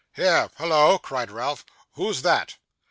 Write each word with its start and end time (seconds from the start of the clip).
'Here. 0.15 0.49
Hollo!' 0.57 0.97
cried 0.97 1.29
Ralph. 1.29 1.63
'Who's 1.93 2.23
that? 2.23 2.55